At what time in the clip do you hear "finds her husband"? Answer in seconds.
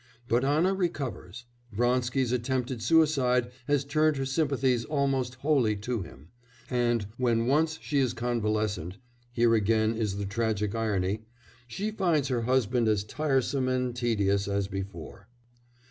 11.91-12.87